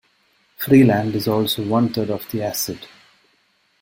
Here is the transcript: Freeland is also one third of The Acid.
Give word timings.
Freeland 0.57 1.13
is 1.13 1.27
also 1.27 1.63
one 1.63 1.93
third 1.93 2.09
of 2.09 2.27
The 2.31 2.41
Acid. 2.41 2.87